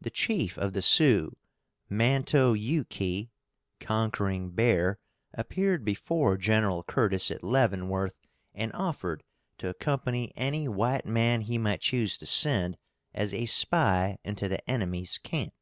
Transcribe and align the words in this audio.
The 0.00 0.10
chief 0.10 0.58
of 0.58 0.72
the 0.72 0.82
Sioux, 0.82 1.36
Man 1.88 2.24
to 2.24 2.52
yu 2.52 2.84
kee, 2.84 3.30
(Conquering 3.78 4.50
Bear,) 4.50 4.98
appeared 5.34 5.84
before 5.84 6.36
Gen. 6.36 6.64
Curtis 6.88 7.30
at 7.30 7.44
Leavenworth 7.44 8.16
and 8.56 8.72
offered 8.74 9.22
to 9.58 9.68
accompany 9.68 10.32
any 10.34 10.66
white 10.66 11.06
man 11.06 11.42
he 11.42 11.58
might 11.58 11.80
choose 11.80 12.18
to 12.18 12.26
send, 12.26 12.76
as 13.14 13.32
a 13.32 13.46
spy 13.46 14.18
into 14.24 14.48
the 14.48 14.68
enemy's 14.68 15.18
camp. 15.18 15.54